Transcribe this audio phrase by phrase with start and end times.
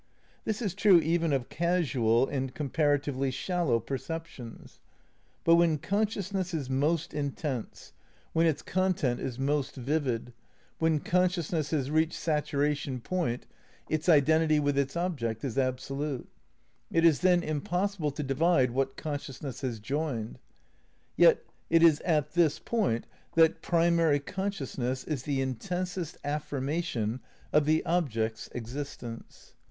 [0.45, 4.79] This is true even of casual and comparatively shallow perceptions;
[5.43, 7.93] but when consciousness is most intense,
[8.33, 10.33] when its content is 276 THE NEW IDEALISM ix most vivid,
[10.79, 13.45] when consciousness has reached saturation point,
[13.89, 16.27] its identity with its object is absolute.
[16.91, 20.39] It is then impossible to divide what consciousness has joined.
[21.15, 23.05] Yet it is at this point
[23.35, 27.19] that primary consciousness is the in tensest affirmation
[27.53, 29.53] of the object's existence.